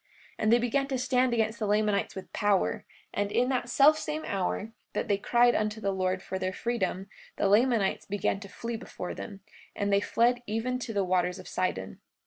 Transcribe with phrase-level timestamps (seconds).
[0.35, 4.25] 43:50 And they began to stand against the Lamanites with power; and in that selfsame
[4.27, 8.77] hour that they cried unto the Lord for their freedom, the Lamanites began to flee
[8.77, 9.41] before them;
[9.75, 11.99] and they fled even to the waters of Sidon.